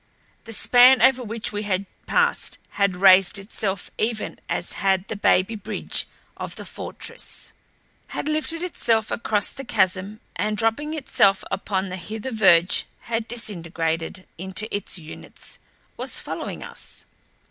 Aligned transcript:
The 0.45 0.51
span 0.53 0.99
over 0.99 1.21
which 1.23 1.51
we 1.51 1.61
had 1.61 1.85
passed 2.07 2.57
had 2.69 2.95
raised 2.97 3.37
itself 3.37 3.91
even 3.99 4.39
as 4.49 4.73
had 4.73 5.07
the 5.07 5.15
baby 5.15 5.53
bridge 5.55 6.07
of 6.35 6.55
the 6.55 6.65
fortress; 6.65 7.53
had 8.07 8.27
lifted 8.27 8.63
itself 8.63 9.11
across 9.11 9.51
the 9.51 9.63
chasm 9.63 10.19
and 10.35 10.57
dropping 10.57 10.95
itself 10.95 11.43
upon 11.51 11.89
the 11.89 11.97
hither 11.97 12.31
verge 12.31 12.87
had 13.01 13.27
disintegrated 13.27 14.25
into 14.39 14.67
its 14.75 14.97
units; 14.97 15.59
was 15.97 16.19
following 16.19 16.63
us. 16.63 17.05